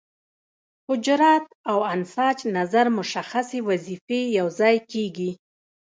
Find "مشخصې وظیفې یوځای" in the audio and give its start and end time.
2.97-4.75